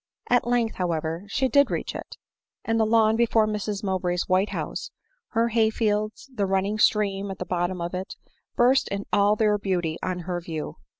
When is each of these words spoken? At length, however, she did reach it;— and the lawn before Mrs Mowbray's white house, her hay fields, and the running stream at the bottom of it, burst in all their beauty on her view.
At 0.31 0.47
length, 0.47 0.77
however, 0.77 1.25
she 1.27 1.47
did 1.47 1.69
reach 1.69 1.93
it;— 1.93 2.17
and 2.65 2.79
the 2.79 2.87
lawn 2.87 3.15
before 3.15 3.45
Mrs 3.45 3.83
Mowbray's 3.83 4.27
white 4.27 4.49
house, 4.49 4.89
her 5.33 5.49
hay 5.49 5.69
fields, 5.69 6.25
and 6.27 6.37
the 6.39 6.47
running 6.47 6.79
stream 6.79 7.29
at 7.29 7.37
the 7.37 7.45
bottom 7.45 7.79
of 7.79 7.93
it, 7.93 8.15
burst 8.55 8.87
in 8.87 9.05
all 9.13 9.35
their 9.35 9.59
beauty 9.59 9.99
on 10.01 10.21
her 10.21 10.41
view. 10.41 10.77